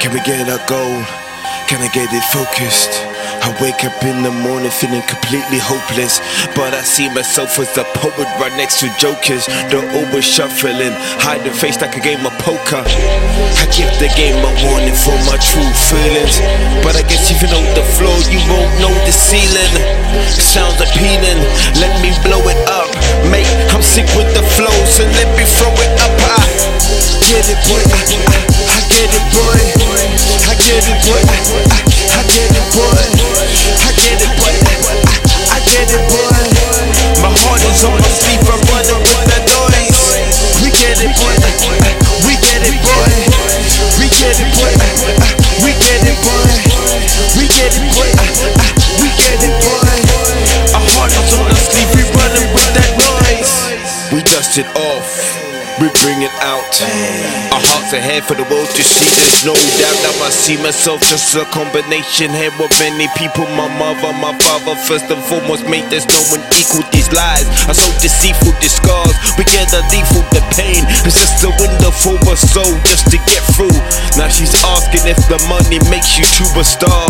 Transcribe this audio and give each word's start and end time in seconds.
Can 0.00 0.16
we 0.16 0.20
get 0.24 0.48
our 0.48 0.56
goal? 0.64 1.04
Can 1.68 1.84
I 1.84 1.88
get 1.92 2.08
it 2.08 2.24
focused? 2.32 2.88
I 3.44 3.52
wake 3.60 3.84
up 3.84 4.00
in 4.00 4.24
the 4.24 4.32
morning 4.32 4.72
feeling 4.72 5.04
completely 5.04 5.60
hopeless. 5.60 6.24
But 6.56 6.72
I 6.72 6.80
see 6.80 7.12
myself 7.12 7.60
as 7.60 7.76
a 7.76 7.84
poet 8.00 8.24
right 8.40 8.52
next 8.56 8.80
to 8.80 8.88
jokers. 8.96 9.44
The 9.68 9.84
over 10.00 10.24
shuffling, 10.24 10.96
the 11.44 11.52
face 11.52 11.84
like 11.84 12.00
a 12.00 12.00
game 12.00 12.24
of 12.24 12.32
poker. 12.40 12.80
I 12.80 13.68
give 13.76 13.92
the 14.00 14.08
game 14.16 14.40
a 14.40 14.52
warning 14.64 14.96
for 14.96 15.12
my 15.28 15.36
true 15.36 15.68
feelings. 15.92 16.40
But 16.80 16.96
I 16.96 17.04
guess 17.04 17.28
if 17.28 17.44
you 17.44 17.52
know 17.52 17.60
the 17.76 17.84
floor, 18.00 18.16
you 18.32 18.40
won't 18.48 18.72
know 18.80 18.94
the 19.04 19.12
ceiling. 19.12 19.72
Sounds 20.32 20.80
appealing, 20.80 21.44
let 21.76 21.92
me 22.00 22.16
blow 22.24 22.40
it 22.48 22.60
up. 22.72 22.88
Mate, 23.28 23.52
I'm 23.68 23.84
sick 23.84 24.08
with 24.16 24.32
the 24.32 24.44
flow, 24.56 24.72
so 24.88 25.04
let 25.04 25.28
me 25.36 25.44
throw 25.44 25.76
it 25.76 25.92
up. 26.00 26.16
I 26.24 26.48
get 27.28 27.44
it. 27.52 27.89
It 54.60 54.68
off. 54.76 55.08
We 55.80 55.88
bring 56.04 56.20
it 56.20 56.34
out. 56.44 56.68
Our 57.56 57.62
hearts 57.64 57.96
ahead 57.96 58.28
for 58.28 58.36
the 58.36 58.44
world 58.52 58.68
to 58.68 58.82
see. 58.84 59.08
There's 59.16 59.48
no 59.48 59.56
doubt 59.80 59.96
now 60.04 60.12
I 60.20 60.28
see 60.28 60.60
myself 60.60 61.00
just 61.08 61.32
a 61.32 61.48
combination 61.48 62.28
here 62.36 62.52
with 62.60 62.68
many 62.76 63.08
people. 63.16 63.48
My 63.56 63.64
mother, 63.80 64.12
my 64.12 64.36
father, 64.44 64.76
first 64.84 65.08
and 65.08 65.24
foremost, 65.24 65.64
mate. 65.64 65.88
There's 65.88 66.04
no 66.04 66.20
one 66.28 66.44
equal 66.52 66.84
these 66.92 67.08
lies. 67.16 67.48
I 67.64 67.72
so 67.72 67.88
deceitful, 68.04 68.52
the 68.60 68.68
scars. 68.68 69.16
We 69.40 69.48
get 69.48 69.72
the 69.72 69.80
lethal, 69.88 70.20
the 70.36 70.44
pain. 70.52 70.84
It's 71.08 71.16
just 71.16 71.40
a 71.48 71.52
window 71.56 71.88
for 71.88 72.20
a 72.28 72.36
soul 72.36 72.76
just 72.84 73.08
to 73.08 73.16
get 73.24 73.40
through. 73.56 73.72
Now 74.20 74.28
she's 74.28 74.52
asking 74.90 75.10
if 75.10 75.20
the 75.30 75.38
money 75.46 75.78
makes 75.90 76.18
you 76.18 76.24
true 76.34 76.50
a 76.58 76.64
star. 76.64 77.06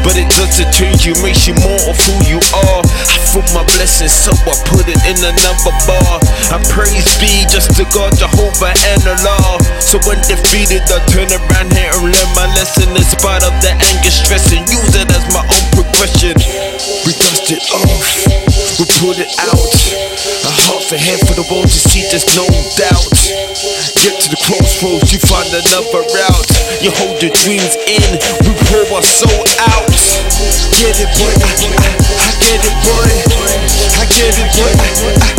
But 0.00 0.16
it 0.16 0.28
doesn't 0.32 0.72
change 0.72 1.04
you, 1.04 1.12
makes 1.20 1.44
you 1.44 1.54
more 1.60 1.80
of 1.84 1.96
who 2.00 2.14
you 2.24 2.40
are. 2.56 2.80
I 2.80 3.16
feel 3.28 3.44
my 3.52 3.64
blessings, 3.76 4.12
so 4.12 4.32
I 4.32 4.54
put 4.64 4.88
it 4.88 5.00
in 5.04 5.18
another 5.20 5.74
bar. 5.84 6.20
I 6.48 6.56
praise 6.72 7.04
be 7.20 7.44
just 7.50 7.76
to 7.76 7.84
God, 7.92 8.16
Jehovah, 8.16 8.72
and 8.72 9.02
Allah. 9.04 9.60
So 9.80 10.00
when 10.08 10.16
defeated, 10.24 10.88
I 10.88 11.04
turn 11.12 11.28
around 11.28 11.68
here 11.76 11.92
and 11.92 12.08
learn 12.08 12.30
my 12.32 12.48
lesson 12.56 12.88
in 12.96 13.04
spite 13.04 13.44
of 13.44 13.52
the 13.60 13.76
anger, 13.76 14.12
stress, 14.12 14.48
and 14.54 14.64
use 14.64 14.94
it 14.96 15.08
as 15.12 15.24
my 15.34 15.44
own 15.44 15.64
progression. 15.76 16.36
We 17.04 17.12
dust 17.12 17.52
it 17.52 17.64
off, 17.74 18.08
we 18.80 18.84
put 19.04 19.20
it 19.20 19.32
out. 19.44 19.72
A 20.48 20.52
heart 20.64 20.84
for 20.86 20.96
hand 20.96 21.20
for 21.28 21.34
the 21.34 21.44
world 21.50 21.68
to 21.68 21.80
see, 21.92 22.06
there's 22.08 22.24
no 22.38 22.46
doubt. 22.78 23.12
Get 24.00 24.14
to 24.22 24.28
the 24.30 24.40
crossroads, 24.46 25.12
you 25.12 25.18
find 25.18 25.50
another 25.50 26.06
route. 26.14 26.37
You 26.80 26.92
hold 26.92 27.20
your 27.20 27.32
dreams 27.32 27.74
in, 27.90 28.06
we 28.46 28.54
pour 28.70 28.94
our 28.94 29.02
soul 29.02 29.42
out. 29.58 29.90
Get 30.78 30.94
it, 31.02 31.10
boy, 31.18 31.34
I, 31.34 31.50
I, 31.74 31.90
I 32.22 32.30
get 32.38 32.62
it, 32.62 32.76
boy. 32.86 33.10
I 33.98 34.06
get 34.06 34.38
it, 34.38 34.46
boy, 34.54 34.70
I, 34.78 35.37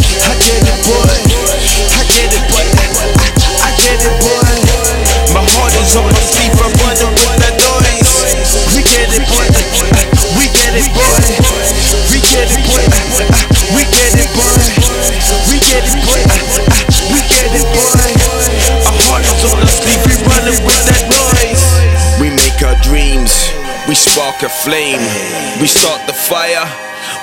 we 23.90 23.96
spark 23.96 24.44
a 24.44 24.50
flame, 24.50 25.02
we 25.60 25.66
start 25.66 26.06
the 26.06 26.14
fire. 26.14 26.70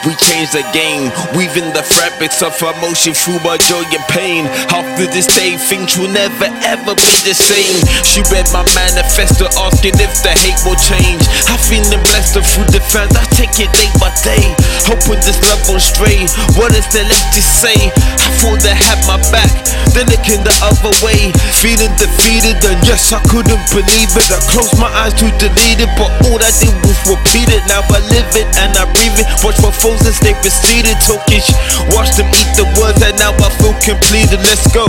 We 0.03 0.15
change 0.19 0.51
the 0.55 0.63
game, 0.71 1.11
weaving 1.35 1.71
the 1.75 1.83
fabrics 1.83 2.43
of 2.43 2.55
emotion 2.63 3.15
through 3.15 3.39
my 3.43 3.59
joy 3.59 3.83
and 3.91 4.07
pain. 4.07 4.47
After 4.71 5.07
this 5.07 5.27
day, 5.27 5.59
things 5.59 5.99
will 5.99 6.11
never 6.11 6.47
ever 6.63 6.95
be 6.95 7.15
the 7.27 7.35
same. 7.35 7.79
She 8.03 8.23
read 8.31 8.47
my 8.55 8.63
manifesto, 8.75 9.47
asking 9.59 9.99
if 9.99 10.15
the 10.23 10.31
hate 10.31 10.59
will 10.63 10.79
change. 10.79 11.23
I 11.51 11.59
feeling 11.59 12.03
blessed 12.07 12.39
through 12.39 12.71
the 12.71 12.83
fans, 12.83 13.15
I 13.19 13.27
take 13.35 13.59
it 13.59 13.71
day 13.75 13.91
by 13.99 14.11
day. 14.23 14.43
Hoping 14.87 15.23
this 15.23 15.39
love 15.47 15.63
won't 15.67 15.83
stray. 15.83 16.27
What 16.55 16.75
is 16.75 16.87
the 16.91 17.03
left 17.07 17.35
to 17.35 17.43
say? 17.43 17.91
I 17.95 18.29
thought 18.43 18.63
they 18.63 18.75
had 18.75 19.03
my 19.11 19.19
back, 19.35 19.51
then 19.97 20.07
looking 20.13 20.45
the 20.45 20.53
other 20.61 20.93
way. 21.01 21.33
Feeling 21.57 21.89
defeated, 21.97 22.61
and 22.69 22.77
yes, 22.85 23.17
I 23.17 23.21
couldn't 23.33 23.65
believe 23.73 24.13
it. 24.13 24.29
I 24.29 24.39
closed 24.53 24.77
my 24.77 24.93
eyes 24.93 25.17
to 25.25 25.27
delete 25.41 25.81
it, 25.81 25.89
but 25.97 26.13
all 26.29 26.37
I 26.37 26.53
did 26.61 26.77
was 26.85 27.01
repeat 27.09 27.49
it. 27.49 27.65
Now 27.65 27.81
I 27.89 28.05
live 28.13 28.29
it 28.37 28.45
and 28.61 28.77
I 28.77 28.85
breathe 28.93 29.17
it. 29.17 29.27
Watch 29.41 29.57
my 29.65 29.73
foes 29.73 30.05
as 30.05 30.21
they 30.21 30.37
receded, 30.45 31.01
talking 31.09 31.41
sh- 31.41 31.57
Watch 31.97 32.13
them 32.21 32.29
eat 32.29 32.51
the 32.61 32.69
words, 32.77 33.01
and 33.01 33.17
now 33.17 33.33
I 33.41 33.49
feel 33.57 33.73
completed. 33.81 34.45
Let's 34.45 34.69
go. 34.77 34.85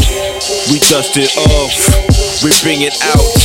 We 0.67 0.83
dust 0.91 1.15
it 1.15 1.31
off, 1.39 1.71
we 2.43 2.51
bring 2.59 2.83
it 2.83 2.95
out. 3.07 3.39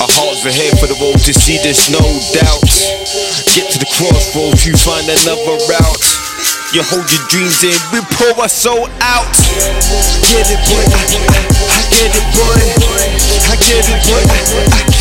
Our 0.00 0.08
hearts 0.08 0.44
are 0.48 0.52
here 0.56 0.72
for 0.80 0.88
the 0.88 0.96
world 0.96 1.20
to 1.24 1.32
see, 1.32 1.60
there's 1.60 1.92
no 1.92 2.00
doubt. 2.32 2.72
Get 3.52 3.68
to 3.72 3.78
the 3.78 3.88
crossroads, 3.92 4.64
you 4.64 4.72
find 4.76 5.04
another 5.04 5.56
route. 5.68 6.15
You 6.76 6.82
hold 6.82 7.10
your 7.10 7.24
dreams 7.28 7.64
in, 7.64 7.72
we 7.90 8.04
pour 8.20 8.38
our 8.38 8.50
soul 8.50 8.84
out. 9.00 9.32
Get 10.28 10.44
it, 10.44 10.60
boy. 10.68 10.84
I, 10.92 11.08
I, 11.24 11.40
I 11.72 11.80
get 11.88 12.12
it, 12.12 12.26
boy. 12.36 12.52
I 13.48 13.56
get 13.64 13.88
it, 13.88 14.04
boy. 14.04 14.20
I, 14.20 14.92
I, 14.92 14.95